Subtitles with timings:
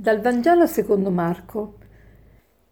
[0.00, 1.74] Dal Vangelo secondo Marco.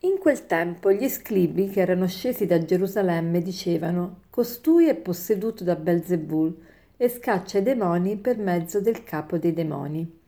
[0.00, 5.76] In quel tempo gli scribi che erano scesi da Gerusalemme dicevano: Costui è posseduto da
[5.76, 6.52] Belzebul
[6.96, 10.18] e scaccia i demoni per mezzo del capo dei demoni.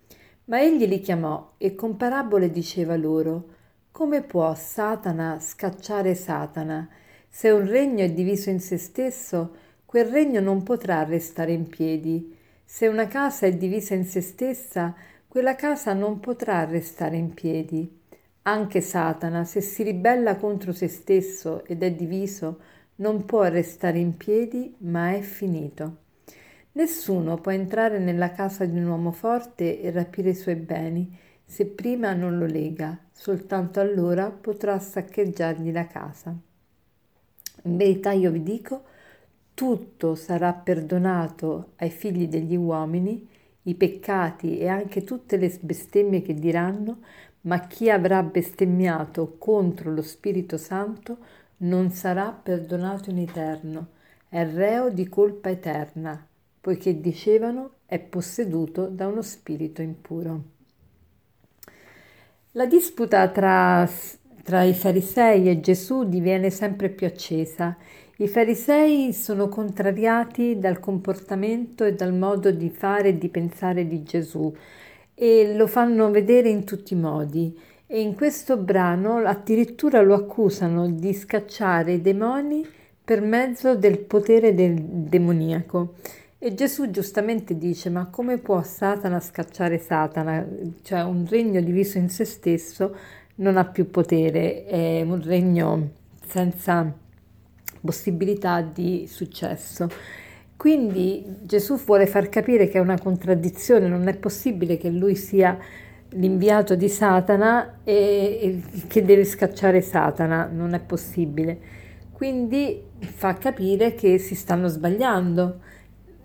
[0.45, 3.49] Ma egli li chiamò e con parabole diceva loro:
[3.91, 6.89] Come può Satana scacciare Satana?
[7.29, 12.37] Se un regno è diviso in se stesso, quel regno non potrà restare in piedi.
[12.65, 14.95] Se una casa è divisa in se stessa,
[15.35, 18.03] quella casa non potrà restare in piedi.
[18.43, 22.61] Anche Satana, se si ribella contro se stesso ed è diviso,
[22.99, 25.97] non può restare in piedi, ma è finito.
[26.75, 31.67] Nessuno può entrare nella casa di un uomo forte e rapire i suoi beni, se
[31.67, 36.33] prima non lo lega, soltanto allora potrà saccheggiargli la casa.
[37.65, 38.85] In verità io vi dico,
[39.53, 43.33] tutto sarà perdonato ai figli degli uomini,
[43.65, 46.99] i peccati e anche tutte le bestemmie che diranno,
[47.43, 51.19] ma chi avrà bestemmiato contro lo Spirito Santo
[51.59, 53.89] non sarà perdonato in eterno,
[54.29, 56.27] è reo di colpa eterna,
[56.61, 60.43] poiché dicevano è posseduto da uno spirito impuro.
[62.53, 63.89] La disputa tra,
[64.43, 67.77] tra i farisei e Gesù diviene sempre più accesa
[68.19, 74.05] i farisei sono contrariati dal comportamento e dal modo di fare e di pensare di
[74.05, 74.55] Gesù
[75.15, 80.89] e lo fanno vedere in tutti i modi e in questo brano addirittura lo accusano
[80.89, 82.65] di scacciare i demoni
[83.05, 85.95] per mezzo del potere del demoniaco.
[86.39, 90.47] E Gesù giustamente dice: Ma come può Satana scacciare Satana?
[90.83, 92.97] Cioè, un regno diviso in se stesso
[93.37, 95.91] non ha più potere, è un regno
[96.25, 97.03] senza
[97.85, 99.89] possibilità di successo.
[100.57, 105.59] Quindi Gesù vuole far capire che è una contraddizione, non è possibile che lui sia
[106.11, 111.59] l'inviato di Satana e, e che deve scacciare Satana, non è possibile.
[112.13, 115.61] Quindi fa capire che si stanno sbagliando,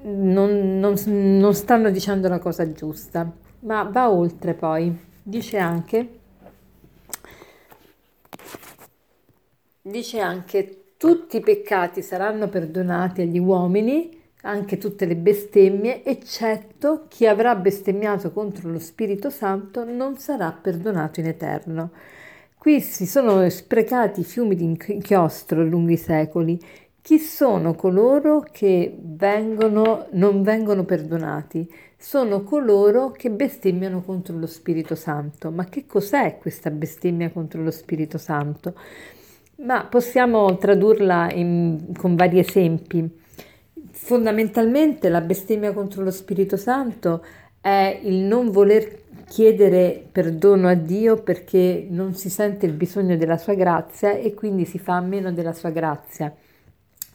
[0.03, 3.30] non, non, non stanno dicendo la cosa giusta,
[3.62, 5.08] ma va oltre poi.
[5.22, 6.19] Dice anche,
[9.81, 17.26] dice anche tutti i peccati saranno perdonati agli uomini, anche tutte le bestemmie, eccetto chi
[17.26, 21.92] avrà bestemmiato contro lo Spirito Santo non sarà perdonato in eterno.
[22.58, 26.60] Qui si sono sprecati fiumi di inchiostro lungo i secoli.
[27.02, 31.66] Chi sono coloro che vengono, non vengono perdonati?
[31.96, 35.50] Sono coloro che bestemmiano contro lo Spirito Santo.
[35.50, 38.74] Ma che cos'è questa bestemmia contro lo Spirito Santo?
[39.62, 43.18] Ma possiamo tradurla in, con vari esempi.
[43.92, 47.24] Fondamentalmente la bestemmia contro lo Spirito Santo
[47.59, 53.38] è il non voler chiedere perdono a Dio perché non si sente il bisogno della
[53.38, 56.34] sua grazia e quindi si fa a meno della sua grazia.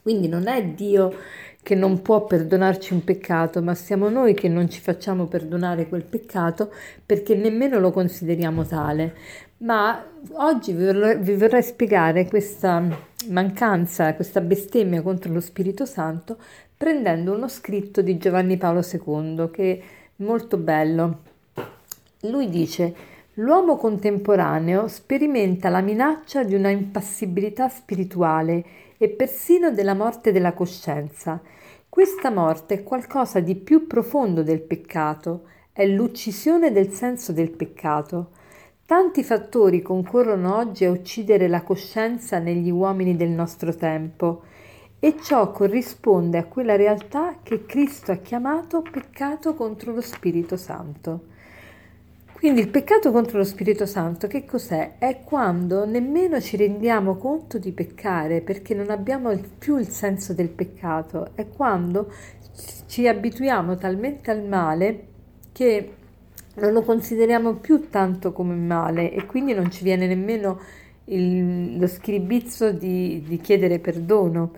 [0.04, 1.14] Quindi non è Dio
[1.62, 6.04] che non può perdonarci un peccato, ma siamo noi che non ci facciamo perdonare quel
[6.04, 6.70] peccato
[7.06, 9.14] perché nemmeno lo consideriamo tale.
[9.58, 12.82] Ma oggi vi vorrei, spiegare questa
[13.30, 16.36] mancanza, questa bestemmia contro lo Spirito Santo
[16.76, 19.82] prendendo uno scritto di Giovanni Paolo II che è
[20.16, 21.20] molto bello.
[22.20, 22.94] Lui dice:
[23.38, 28.64] L'uomo contemporaneo sperimenta la minaccia di una impassibilità spirituale
[28.96, 31.40] e persino della morte della coscienza.
[31.88, 38.30] Questa morte è qualcosa di più profondo del peccato, è l'uccisione del senso del peccato.
[38.86, 44.42] Tanti fattori concorrono oggi a uccidere la coscienza negli uomini del nostro tempo
[45.00, 51.32] e ciò corrisponde a quella realtà che Cristo ha chiamato peccato contro lo Spirito Santo.
[52.44, 54.96] Quindi il peccato contro lo Spirito Santo che cos'è?
[54.98, 60.50] È quando nemmeno ci rendiamo conto di peccare perché non abbiamo più il senso del
[60.50, 62.12] peccato, è quando
[62.86, 65.06] ci abituiamo talmente al male
[65.52, 65.94] che
[66.56, 70.60] non lo consideriamo più tanto come male e quindi non ci viene nemmeno
[71.06, 74.52] il, lo schiribizzo di, di chiedere perdono.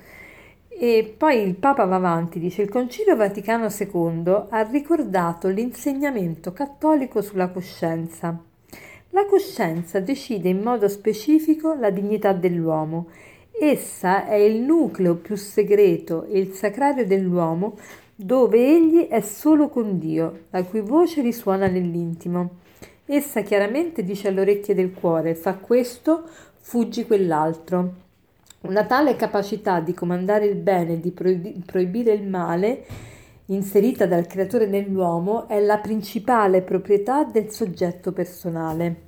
[0.78, 7.22] E poi il Papa va avanti, dice il Concilio Vaticano II ha ricordato l'insegnamento cattolico
[7.22, 8.38] sulla coscienza.
[9.10, 13.06] La coscienza decide in modo specifico la dignità dell'uomo.
[13.58, 17.78] Essa è il nucleo più segreto e il sacrario dell'uomo
[18.14, 22.56] dove egli è solo con Dio, la cui voce risuona nell'intimo.
[23.06, 26.24] Essa chiaramente dice alle orecchie del cuore, fa questo,
[26.58, 28.04] fuggi quell'altro.
[28.62, 32.84] Una tale capacità di comandare il bene e di proibire il male
[33.46, 39.04] inserita dal creatore nell'uomo, è la principale proprietà del soggetto personale.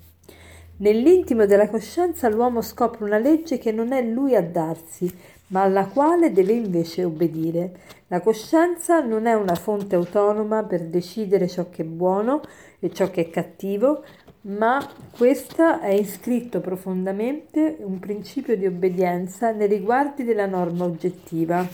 [0.77, 5.13] Nell'intimo della coscienza l'uomo scopre una legge che non è lui a darsi,
[5.49, 7.73] ma alla quale deve invece obbedire.
[8.09, 12.43] La coscienza non è una fonte autonoma per decidere ciò che è buono
[12.79, 14.05] e ciò che è cattivo,
[14.43, 21.67] ma questa è iscritto profondamente un principio di obbedienza nei riguardi della norma oggettiva.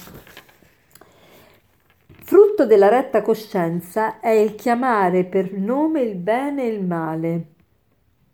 [2.26, 7.46] Frutto della retta coscienza è il chiamare per nome il bene e il male.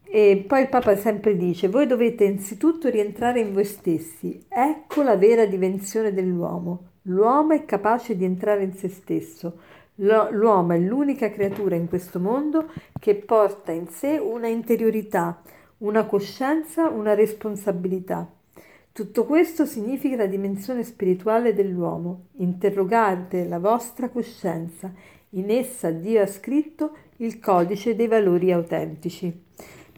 [0.04, 4.44] E poi il Papa sempre dice, voi dovete innanzitutto rientrare in voi stessi.
[4.48, 6.88] Ecco la vera dimensione dell'uomo.
[7.02, 9.58] L'uomo è capace di entrare in se stesso.
[10.02, 15.42] L'uomo è l'unica creatura in questo mondo che porta in sé una interiorità,
[15.78, 18.26] una coscienza, una responsabilità.
[18.92, 22.28] Tutto questo significa la dimensione spirituale dell'uomo.
[22.36, 24.90] Interrogate la vostra coscienza.
[25.30, 29.44] In essa Dio ha scritto il codice dei valori autentici.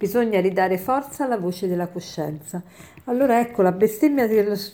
[0.02, 2.60] Bisogna ridare forza alla voce della coscienza.
[3.04, 4.26] Allora ecco, la bestemmia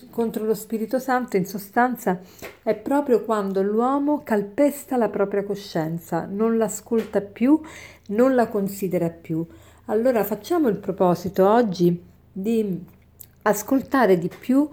[0.08, 2.18] contro lo Spirito Santo in sostanza
[2.62, 7.60] è proprio quando l'uomo calpesta la propria coscienza, non l'ascolta più,
[8.06, 9.46] non la considera più.
[9.88, 12.02] Allora facciamo il proposito oggi
[12.32, 12.82] di
[13.42, 14.66] ascoltare di più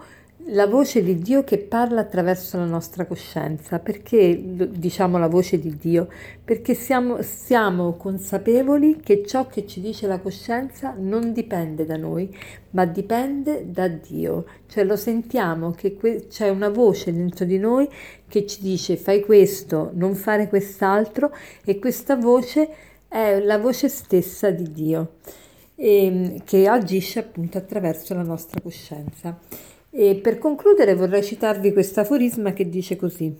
[0.50, 3.78] la voce di Dio che parla attraverso la nostra coscienza.
[3.78, 4.40] Perché
[4.70, 6.08] diciamo la voce di Dio?
[6.44, 12.32] Perché siamo, siamo, consapevoli che ciò che ci dice la coscienza non dipende da noi,
[12.70, 14.44] ma dipende da Dio.
[14.68, 17.88] Cioè lo sentiamo che que- c'è una voce dentro di noi
[18.28, 21.32] che ci dice fai questo, non fare quest'altro
[21.64, 22.68] e questa voce
[23.08, 25.14] è la voce stessa di Dio.
[25.74, 29.38] E, ehm, che agisce appunto attraverso la nostra coscienza.
[29.98, 33.34] E per concludere vorrei citarvi questo aforisma che dice così.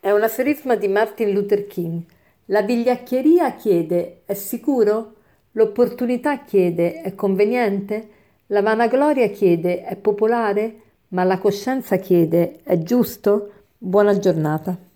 [0.00, 2.04] È un aforisma di Martin Luther King.
[2.46, 5.16] La vigliaccheria chiede è sicuro?
[5.52, 8.08] L'opportunità chiede è conveniente?
[8.46, 10.80] La vanagloria chiede è popolare?
[11.08, 13.52] Ma la coscienza chiede è giusto?
[13.76, 14.87] Buona giornata.